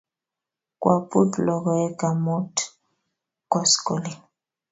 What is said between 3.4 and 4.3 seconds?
koskoling'